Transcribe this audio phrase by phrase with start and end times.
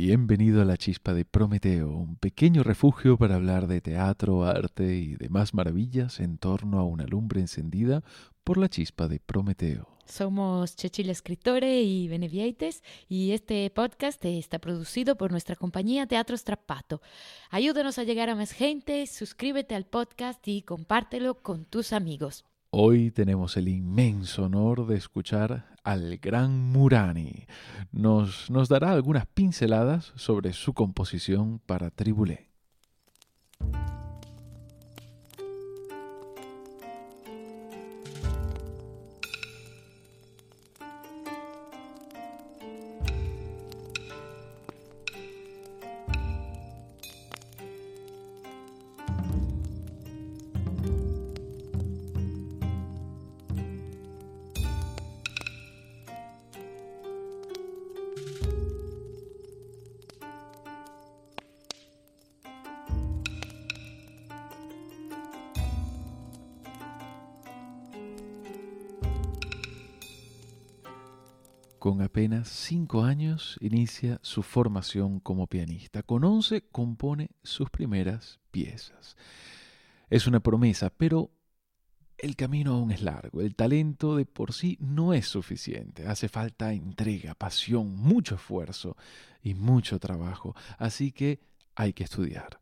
[0.00, 5.16] Bienvenido a la Chispa de Prometeo, un pequeño refugio para hablar de teatro, arte y
[5.16, 8.04] demás maravillas en torno a una lumbre encendida
[8.44, 9.88] por la Chispa de Prometeo.
[10.04, 17.02] Somos Chechil Escritore y Benevieites y este podcast está producido por nuestra compañía Teatro Strappato.
[17.50, 22.44] Ayúdanos a llegar a más gente, suscríbete al podcast y compártelo con tus amigos.
[22.70, 27.46] Hoy tenemos el inmenso honor de escuchar al gran Murani.
[27.92, 32.50] Nos, nos dará algunas pinceladas sobre su composición para Tribulé.
[71.88, 76.02] Con apenas cinco años inicia su formación como pianista.
[76.02, 79.16] Con once compone sus primeras piezas.
[80.10, 81.30] Es una promesa, pero
[82.18, 83.40] el camino aún es largo.
[83.40, 86.06] El talento de por sí no es suficiente.
[86.06, 88.94] Hace falta entrega, pasión, mucho esfuerzo
[89.40, 90.54] y mucho trabajo.
[90.76, 91.40] Así que
[91.74, 92.60] hay que estudiar.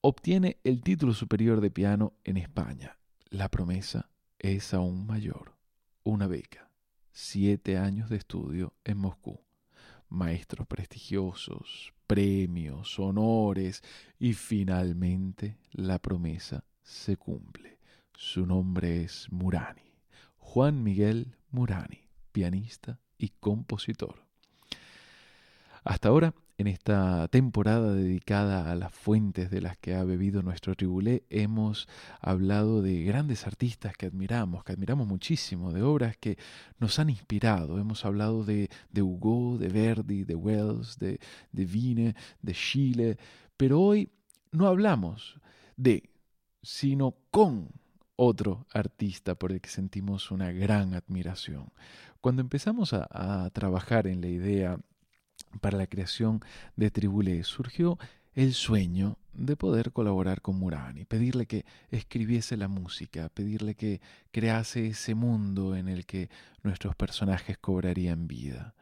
[0.00, 2.98] Obtiene el título superior de piano en España.
[3.30, 5.54] La promesa es aún mayor.
[6.02, 6.71] Una beca
[7.12, 9.40] siete años de estudio en Moscú,
[10.08, 13.82] maestros prestigiosos, premios, honores
[14.18, 17.78] y finalmente la promesa se cumple.
[18.14, 19.94] Su nombre es Murani,
[20.36, 24.26] Juan Miguel Murani, pianista y compositor.
[25.84, 30.76] Hasta ahora en esta temporada dedicada a las fuentes de las que ha bebido nuestro
[30.76, 31.88] tribulé, hemos
[32.20, 36.38] hablado de grandes artistas que admiramos, que admiramos muchísimo, de obras que
[36.78, 37.80] nos han inspirado.
[37.80, 41.18] Hemos hablado de, de Hugo, de Verdi, de Wells, de,
[41.50, 43.18] de Vine, de Chile,
[43.56, 44.12] pero hoy
[44.52, 45.40] no hablamos
[45.76, 46.10] de,
[46.62, 47.70] sino con
[48.14, 51.72] otro artista por el que sentimos una gran admiración.
[52.20, 54.78] Cuando empezamos a, a trabajar en la idea
[55.60, 56.40] para la creación
[56.76, 57.98] de Tribulé surgió
[58.34, 64.86] el sueño de poder colaborar con Murani, pedirle que escribiese la música, pedirle que crease
[64.88, 66.30] ese mundo en el que
[66.62, 68.74] nuestros personajes cobrarían vida.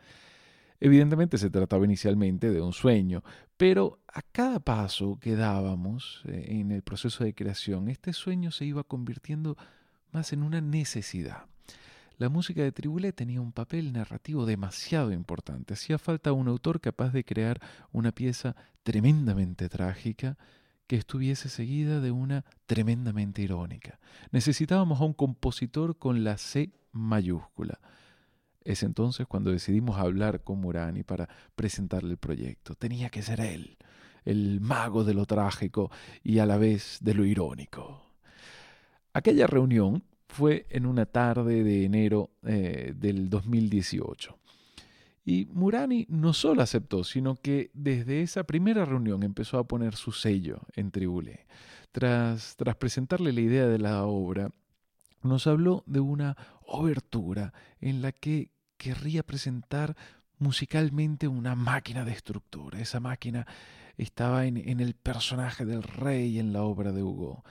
[0.81, 3.23] Evidentemente se trataba inicialmente de un sueño,
[3.57, 8.65] pero a cada paso que dábamos eh, en el proceso de creación, este sueño se
[8.65, 9.57] iba convirtiendo
[10.11, 11.45] más en una necesidad.
[12.21, 15.73] La música de Tribulé tenía un papel narrativo demasiado importante.
[15.73, 20.37] Hacía falta un autor capaz de crear una pieza tremendamente trágica
[20.87, 23.99] que estuviese seguida de una tremendamente irónica.
[24.33, 27.81] Necesitábamos a un compositor con la C mayúscula.
[28.65, 31.27] Es entonces cuando decidimos hablar con Murani para
[31.57, 32.75] presentarle el proyecto.
[32.75, 33.79] Tenía que ser él,
[34.27, 35.91] el mago de lo trágico
[36.23, 38.05] y a la vez de lo irónico.
[39.15, 44.39] Aquella reunión fue en una tarde de enero eh, del 2018.
[45.25, 50.13] Y Murani no solo aceptó, sino que desde esa primera reunión empezó a poner su
[50.13, 51.47] sello en Tribulé.
[51.93, 54.51] Tras, tras presentarle la idea de la obra,
[55.23, 59.97] nos habló de una obertura en la que querría presentar
[60.39, 62.81] musicalmente una máquina destructora.
[62.81, 63.47] Esa máquina
[63.99, 67.45] estaba en, en el personaje del rey en la obra de Hugo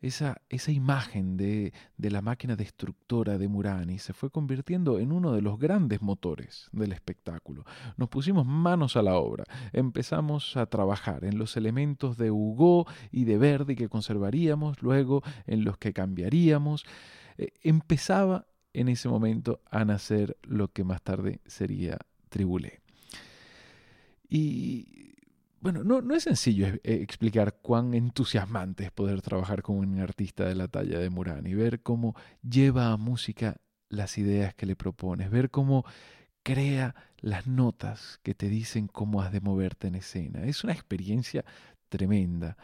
[0.00, 5.32] esa, esa imagen de, de, la máquina destructora de Murani se fue convirtiendo en uno
[5.32, 7.64] de los grandes motores del espectáculo.
[7.96, 13.24] Nos pusimos manos a la obra, empezamos a trabajar en los elementos de Hugo y
[13.24, 16.84] de Verdi que conservaríamos, luego en los que cambiaríamos.
[17.38, 21.98] Eh, empezaba en ese momento a nacer lo que más tarde sería
[22.28, 22.80] Tribulé.
[24.28, 25.14] Y
[25.60, 30.54] bueno, no, es sencillo eh, explicar cuán entusiasmante es poder trabajar con un artista de
[30.54, 33.56] la talla de Murani, ver cómo lleva a música
[33.88, 35.84] las ideas que le propones, ver cómo
[36.42, 40.44] crea las notas que te dicen cómo has de moverte en escena.
[40.44, 41.44] Es una experiencia
[41.88, 42.56] tremenda.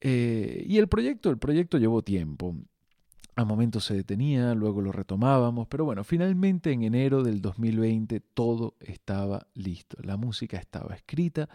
[0.00, 2.56] Eh, y el proyecto, el proyecto llevó tiempo.
[3.36, 8.76] A momentos se detenía, luego lo retomábamos, pero bueno, finalmente en enero del 2020 todo
[8.78, 9.96] estaba listo.
[10.04, 11.48] La música estaba escrita,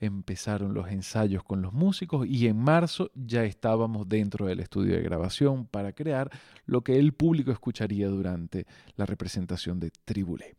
[0.00, 5.02] empezaron los ensayos con los músicos y en marzo ya estábamos dentro del estudio de
[5.02, 6.30] grabación para crear
[6.64, 8.66] lo que el público escucharía durante
[8.96, 10.56] la representación de Tribulé.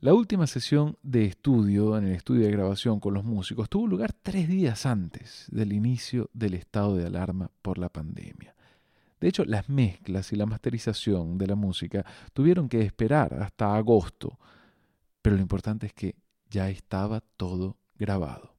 [0.00, 4.12] La última sesión de estudio, en el estudio de grabación con los músicos, tuvo lugar
[4.12, 8.52] tres días antes del inicio del estado de alarma por la pandemia.
[9.22, 14.36] De hecho, las mezclas y la masterización de la música tuvieron que esperar hasta agosto,
[15.22, 16.16] pero lo importante es que
[16.50, 18.56] ya estaba todo grabado.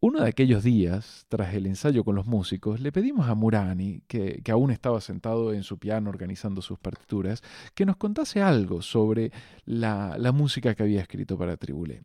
[0.00, 4.42] Uno de aquellos días, tras el ensayo con los músicos, le pedimos a Murani, que,
[4.50, 7.42] aún estaba sentado en su piano organizando sus partituras,
[7.76, 9.30] que nos contase algo sobre
[9.64, 12.02] la, la música que había escrito para Tribulé.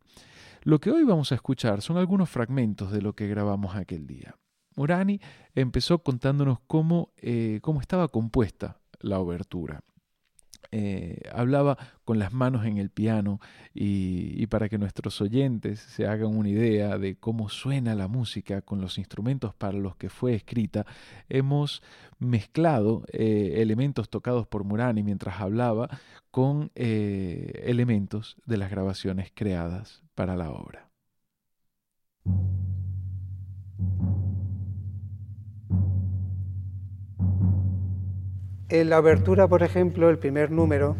[0.62, 4.36] Lo que hoy vamos a escuchar son algunos fragmentos de lo que grabamos aquel día.
[4.78, 5.20] Murani
[5.56, 9.82] empezó contándonos cómo, eh, cómo estaba compuesta la obertura.
[10.72, 13.40] Eh, hablaba con las manos en el piano
[13.74, 18.82] y, para que nuestros oyentes se hagan una idea de cómo suena la música con
[18.82, 20.86] los instrumentos para los que fue escrita,
[21.30, 21.82] hemos
[22.20, 25.90] mezclado eh, elementos tocados por Murani mientras hablaba
[26.32, 30.90] con elementos de las grabaciones creadas para la obra.
[38.70, 40.98] En la abertura, por ejemplo, el primer número,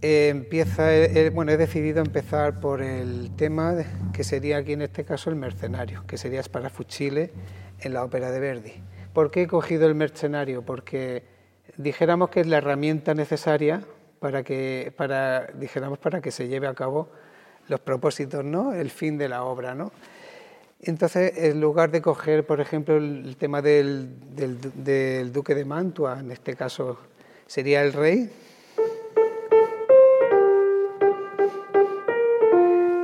[0.00, 3.74] eh, empieza, eh, eh, bueno, he decidido empezar por el tema
[4.14, 7.30] que sería aquí en este caso el mercenario, que sería Sparafucile
[7.80, 8.72] en la ópera de Verdi.
[9.12, 10.62] ¿Por qué he cogido el mercenario?
[10.62, 11.24] Porque
[11.76, 13.82] dijéramos que es la herramienta necesaria
[14.18, 17.10] para que, para, dijéramos, para que se lleve a cabo
[17.68, 18.72] los propósitos, ¿no?
[18.72, 19.74] el fin de la obra.
[19.74, 19.92] ¿no?
[20.80, 24.10] Entonces, en lugar de coger, por ejemplo, el tema del,
[25.32, 26.98] duque de Mantua, en este caso
[27.46, 28.30] sería el rey,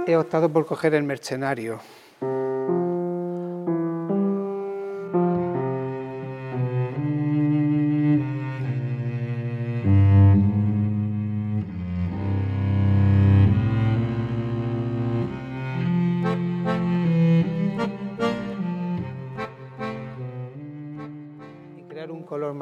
[0.07, 1.81] he optado por coger el mercenario.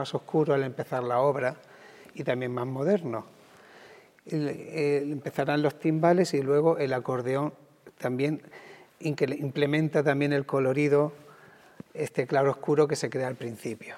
[0.03, 1.55] Más oscuro al empezar la obra
[2.13, 3.25] y también más moderno.
[4.27, 7.53] empezarán los timbales y luego el acordeón
[7.99, 8.43] también
[8.99, 11.13] implementa también el colorido,
[11.95, 13.95] este claro oscuro que se crea al principio.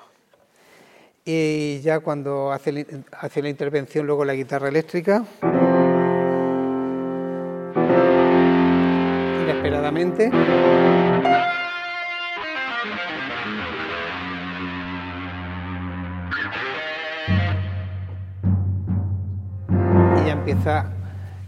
[1.25, 5.25] Y ya cuando hace, hace la intervención luego la guitarra eléctrica,
[9.43, 10.31] inesperadamente.
[20.47, 20.91] Empieza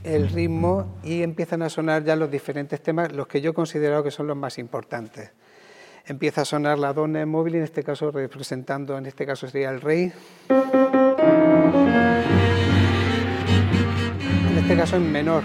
[0.05, 4.11] el ritmo y empiezan a sonar ya los diferentes temas, los que yo considero que
[4.11, 5.33] son los más importantes.
[6.07, 9.83] Empieza a sonar la donna móvil, en este caso representando, en este caso sería el
[9.83, 10.15] rey.
[14.49, 15.43] En este caso en menor,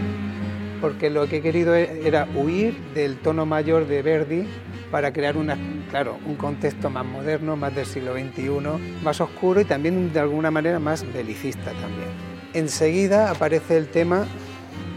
[0.80, 4.48] porque lo que he querido era huir del tono mayor de Verdi
[4.92, 5.58] para crear una,
[5.90, 10.52] claro, un contexto más moderno, más del siglo XXI, más oscuro y también de alguna
[10.52, 12.31] manera más belicista también.
[12.54, 14.26] Enseguida aparece el tema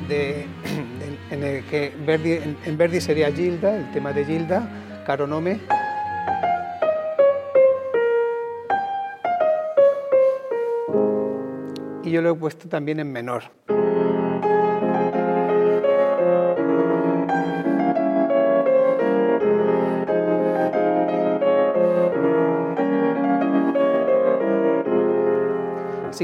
[0.09, 0.47] de,
[1.31, 4.69] en el que Verdi, en, Verdi sería Gilda, el tema de Gilda,
[5.07, 5.61] Caronome.
[12.03, 13.45] Y yo lo he puesto también en menor.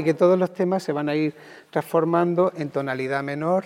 [0.01, 1.35] Así que todos los temas se van a ir
[1.69, 3.65] transformando en tonalidad menor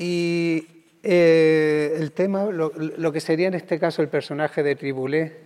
[0.00, 0.66] y
[1.04, 5.36] eh, el tema, lo, que sería en este caso el personaje de Tribulé,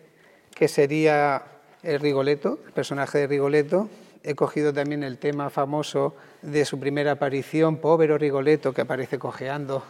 [0.54, 1.42] que sería
[1.82, 3.90] el Rigoletto, el personaje de Rigoletto,
[4.22, 9.84] he cogido también el tema famoso de su primera aparición, Povero Rigoletto, que aparece cojeando.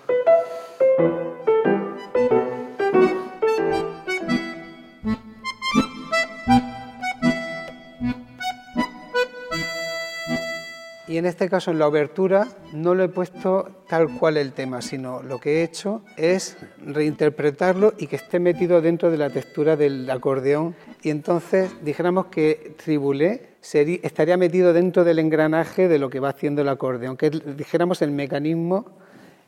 [11.12, 14.81] Y en este caso, en la obertura, no lo he puesto tal cual el tema,
[14.81, 19.76] sino lo que he hecho es reinterpretarlo y que esté metido dentro de la textura
[19.76, 20.75] del acordeón.
[21.02, 26.62] Y entonces dijéramos que Tribulé estaría metido dentro del engranaje de lo que va haciendo
[26.62, 28.87] el acordeón, que dijéramos el mecanismo,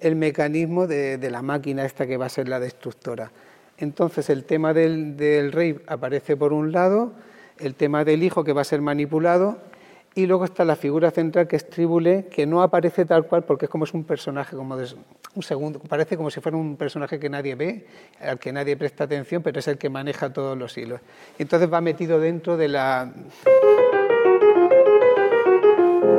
[0.00, 3.32] el mecanismo de, la máquina esta que va a ser la destructora.
[3.78, 7.12] Entonces el tema del, del rey aparece por un lado,
[7.58, 9.72] el tema del hijo que va a ser manipulado
[10.14, 13.66] y luego está la figura central que es Tribule, que no aparece tal cual porque
[13.66, 14.86] es como es un personaje, como de
[15.34, 17.86] un segundo, parece como si fuera un personaje que nadie ve,
[18.20, 21.00] al que nadie presta atención, pero es el que maneja todos los hilos.
[21.38, 23.12] Y entonces va metido dentro de la...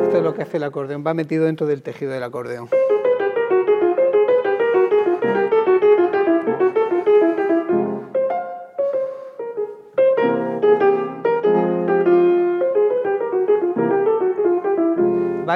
[0.04, 2.70] Esto es lo que hace el acordeón, va metido dentro del tejido del acordeón.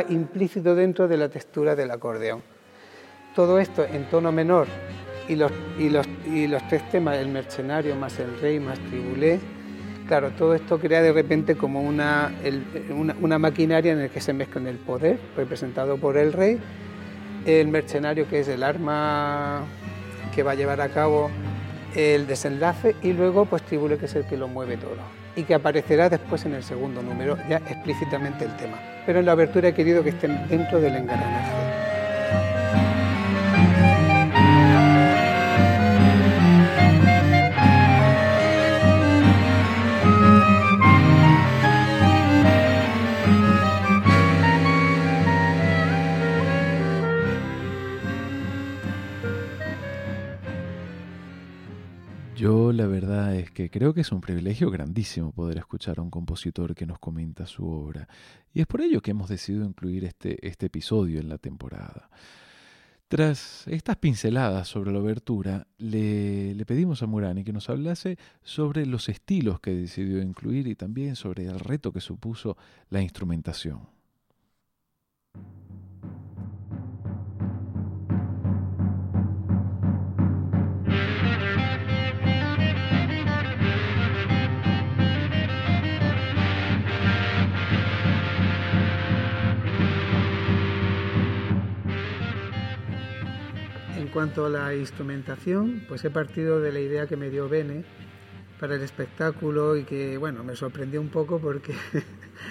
[0.08, 2.42] Implícito dentro de la textura del acordeón.
[3.36, 4.68] Todo esto en tono menor
[5.30, 5.52] y los,
[6.70, 9.40] tres temas, el mercenario más el rey más tribulé,
[10.08, 12.32] claro, todo esto crea de repente como una,
[13.22, 16.60] una, maquinaria en la que se mezclan el poder, representado por el rey,
[17.46, 19.66] el mercenario, que es el arma
[20.34, 21.30] que va a llevar a cabo
[21.96, 23.76] el desenlace, y luego pues que
[24.06, 24.98] es el que lo mueve todo,
[25.36, 28.78] y que aparecerá después en el segundo número, ya explícitamente el tema.
[29.10, 31.69] Pero en la abertura he querido que estén dentro del engranaje.
[53.68, 57.68] Creo que es un privilegio grandísimo poder escuchar a un compositor que nos comenta su
[57.68, 58.08] obra,
[58.54, 62.10] y es por ello que hemos decidido incluir este, este episodio en la temporada.
[63.10, 68.86] Tras estas pinceladas sobre la obertura, le, le, pedimos a Murani que nos hablase sobre
[68.86, 72.56] los estilos que decidió incluir y también sobre el reto que supuso
[72.90, 73.99] la instrumentación.
[94.10, 97.86] En cuanto a la instrumentación, pues he partido de la idea que me dio Bene
[98.60, 101.76] para el espectáculo y que, bueno, me sorprendió un poco porque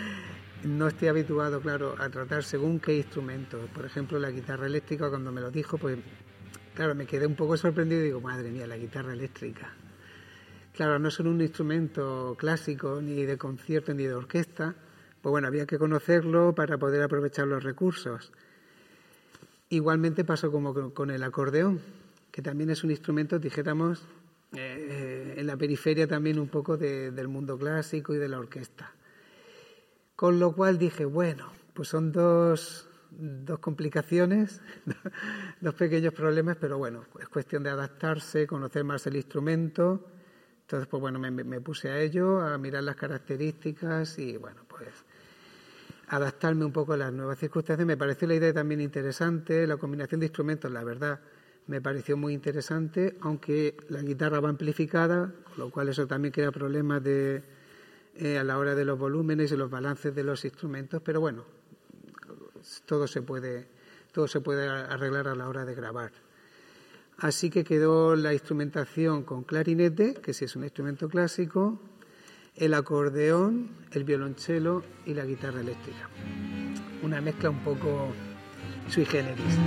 [0.62, 3.58] no estoy habituado, claro, a tratar según qué instrumento.
[3.74, 5.98] Por ejemplo, la guitarra eléctrica, cuando me lo dijo, pues,
[6.76, 9.72] claro, me quedé un poco sorprendido y digo, madre mía, la guitarra eléctrica.
[10.74, 14.76] Claro, no es un instrumento clásico, ni de concierto, ni de orquesta.
[15.20, 18.30] Pues bueno, había que conocerlo para poder aprovechar los recursos.
[19.70, 21.80] Igualmente pasó como con el acordeón,
[22.30, 24.06] que también es un instrumento, dijéramos,
[24.52, 28.94] eh, en la periferia también un poco de, del mundo clásico y de la orquesta.
[30.16, 34.62] Con lo cual dije, bueno, pues son dos, dos complicaciones,
[35.60, 40.06] dos pequeños problemas, pero bueno, es cuestión de adaptarse, conocer más el instrumento.
[40.62, 44.88] Entonces, pues bueno, me, me puse a ello, a mirar las características y bueno, pues
[46.08, 47.86] adaptarme un poco a las nuevas circunstancias.
[47.86, 51.20] Me pareció la idea también interesante, la combinación de instrumentos, la verdad,
[51.66, 56.50] me pareció muy interesante, aunque la guitarra va amplificada, con lo cual eso también crea
[56.50, 57.42] problemas de,
[58.16, 61.44] eh, a la hora de los volúmenes y los balances de los instrumentos, pero bueno,
[62.86, 63.68] todo se puede,
[64.12, 66.12] todo se puede arreglar a la hora de grabar.
[67.18, 71.80] Así que quedó la instrumentación con clarinete, que sí es un instrumento clásico,
[72.58, 76.08] el acordeón, el violonchelo y la guitarra eléctrica.
[77.02, 78.08] Una mezcla un poco
[78.88, 79.58] sui generis.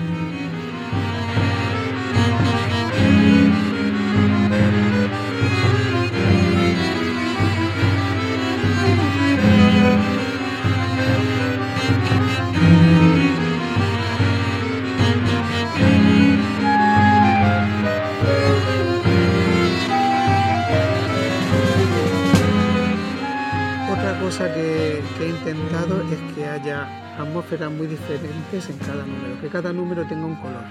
[25.52, 30.36] Intentado es que haya atmósferas muy diferentes en cada número, que cada número tenga un
[30.36, 30.64] color.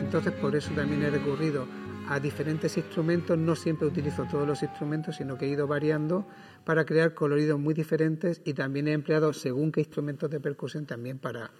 [0.00, 1.64] Entonces por eso también he recurrido
[2.08, 6.26] a diferentes instrumentos, no siempre utilizo todos los instrumentos, sino que he ido variando
[6.64, 11.18] para crear coloridos muy diferentes y también he empleado según qué instrumentos de percusión también
[11.18, 11.52] para,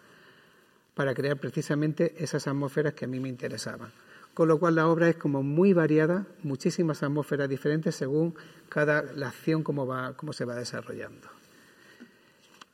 [0.94, 3.92] para crear precisamente esas atmósferas que a mí me interesaban
[4.34, 8.34] con lo cual la obra es como muy variada, muchísimas atmósferas diferentes según
[8.68, 11.39] cada la acción cómo va cómo se va desarrollando.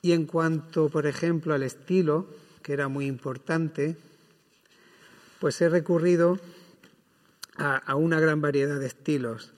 [0.07, 2.29] Y en cuanto, por ejemplo, al estilo,
[2.63, 3.97] que era muy importante,
[5.41, 6.39] pues he recurrido
[7.57, 9.53] a, una gran variedad de estilos.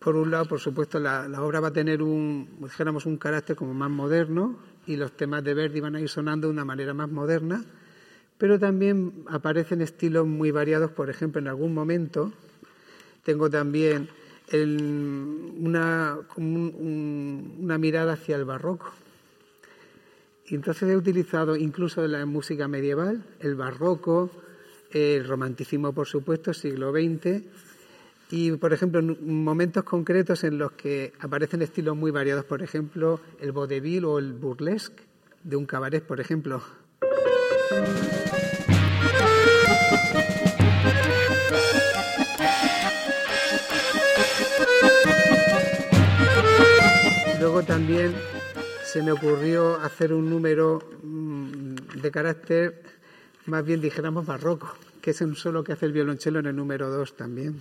[0.00, 2.58] Por un lado, por supuesto, la, obra va a tener un,
[3.04, 6.52] un carácter como más moderno y los temas de Verdi van a ir sonando de
[6.52, 7.64] una manera más moderna,
[8.38, 10.90] pero también aparecen estilos muy variados.
[10.90, 12.32] Por ejemplo, en algún momento
[13.22, 14.08] tengo también
[14.52, 18.92] una, un, una mirada hacia el barroco.
[20.46, 24.30] Y entonces he utilizado incluso la música medieval, el barroco,
[24.90, 27.42] el romanticismo, por supuesto, siglo XX,
[28.30, 33.20] y, por ejemplo, en momentos concretos en los que aparecen estilos muy variados, por ejemplo,
[33.40, 35.02] el vaudeville o el burlesque
[35.44, 36.62] de un cabaret, por ejemplo.
[47.78, 48.12] También
[48.82, 52.82] se me ocurrió hacer un número mm, de carácter
[53.46, 56.90] más bien dijéramos barroco, que es un solo que hace el violonchelo en el número
[56.90, 57.60] 2 también.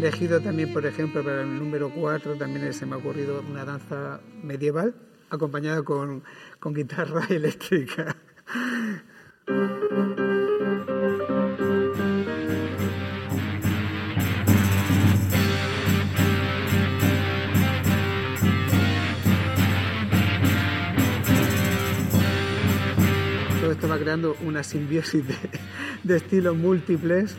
[0.00, 4.18] Elegido también, por ejemplo, para el número 4, también se me ha ocurrido una danza
[4.42, 4.94] medieval
[5.28, 6.22] acompañada con,
[6.58, 8.16] con guitarra eléctrica.
[23.60, 25.36] Todo esto va creando una simbiosis de,
[26.04, 27.36] de estilos múltiples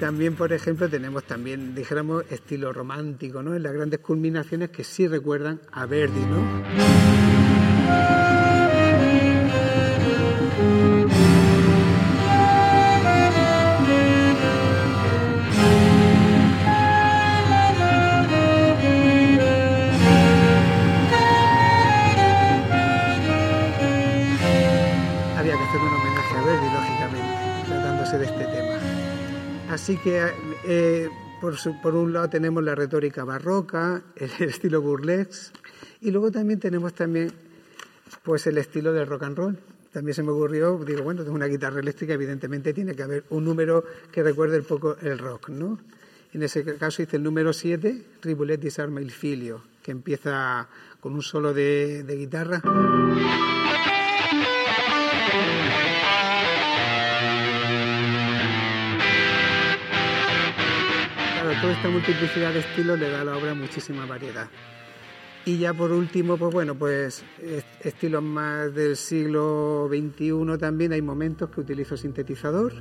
[0.00, 3.54] también, por ejemplo, tenemos también, dijéramos, estilo romántico, ¿no?
[3.54, 8.19] En las grandes culminaciones que sí recuerdan a Verdi, ¿no?
[29.90, 30.24] Así que
[30.68, 31.08] eh,
[31.40, 35.58] por, un lado tenemos la retórica barroca, el estilo burlesque,
[36.00, 37.32] y luego también tenemos también
[38.22, 39.58] pues el estilo del rock and roll.
[39.92, 43.44] También se me ocurrió, digo, bueno, tengo una guitarra eléctrica, evidentemente tiene que haber un
[43.44, 45.80] número que recuerde un poco el rock, ¿no?
[46.34, 50.68] En ese caso hice el número 7, Ribulet disarma il filio, que empieza
[51.00, 52.62] con un solo de guitarra.
[61.60, 64.48] Toda esta multiplicidad de estilos le da a la obra muchísima variedad.
[65.44, 67.22] Y ya por último, pues bueno, pues
[67.82, 72.72] estilos más del siglo XXI también hay momentos que utilizo sintetizador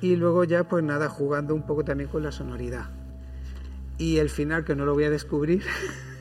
[0.00, 2.90] y luego ya pues nada, jugando un poco también con la sonoridad.
[3.98, 5.64] Y el final, que no lo voy a descubrir,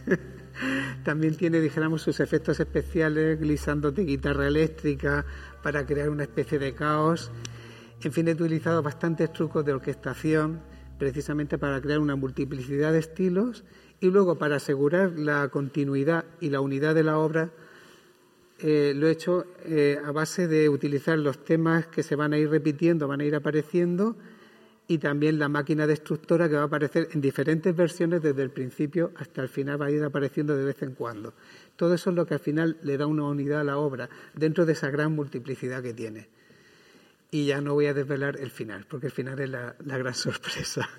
[1.04, 5.26] también tiene, dijéramos, sus efectos especiales, glisando de guitarra eléctrica
[5.62, 7.32] para crear una especie de caos.
[8.02, 13.64] En fin, he utilizado bastantes trucos de orquestación precisamente para crear una multiplicidad de estilos
[14.00, 17.52] y luego para asegurar la continuidad y la unidad de la obra
[18.60, 22.38] eh, lo he hecho eh, a base de utilizar los temas que se van a
[22.38, 24.16] ir repitiendo, van a ir apareciendo
[24.88, 29.12] y también la máquina destructora que va a aparecer en diferentes versiones desde el principio
[29.18, 31.34] hasta el final va a ir apareciendo de vez en cuando.
[31.76, 34.66] Todo eso es lo que al final le da una unidad a la obra dentro
[34.66, 36.30] de esa gran multiplicidad que tiene
[37.36, 40.14] y ya no voy a desvelar el final, porque el final es la, la gran
[40.26, 40.90] sorpresa.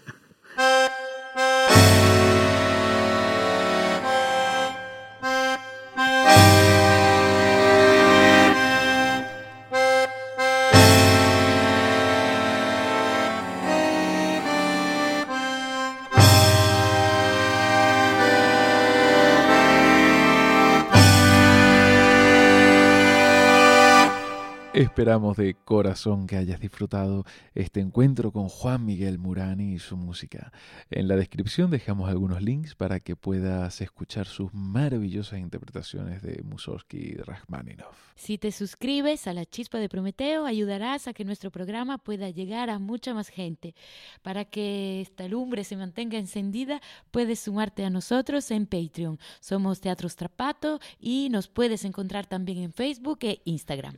[24.77, 30.53] Esperamos de corazón que hayas disfrutado este encuentro con Juan Miguel Murani y su música.
[30.91, 36.99] En la descripción dejamos algunos links para que puedas escuchar sus maravillosas interpretaciones de Mussorgsky
[36.99, 37.97] y Rachmaninoff.
[38.17, 42.69] Si te suscribes a La Chispa de Prometeo, ayudarás a que nuestro programa pueda llegar
[42.69, 43.75] a mucha más gente.
[44.21, 49.19] Para que esta lumbre se mantenga encendida, puedes sumarte a nosotros en Patreon.
[49.41, 53.97] Somos Teatro Strapato y nos puedes encontrar también en Facebook e Instagram.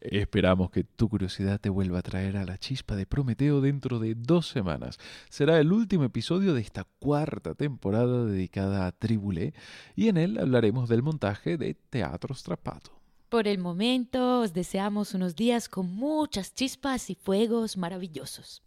[0.71, 4.49] Que tu curiosidad te vuelva a traer a la chispa de Prometeo dentro de dos
[4.49, 4.99] semanas.
[5.29, 9.55] Será el último episodio de esta cuarta temporada dedicada a Tribulé
[9.97, 12.93] y en él hablaremos del montaje de Teatro Strapato.
[13.29, 18.63] Por el momento os deseamos unos días con muchas chispas y fuegos maravillosos.